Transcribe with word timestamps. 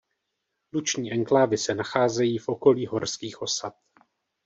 Luční 0.73 1.13
enklávy 1.13 1.57
se 1.57 1.75
nacházejí 1.75 2.37
v 2.37 2.49
okolí 2.49 2.85
horských 2.85 3.41
osad. 3.41 3.75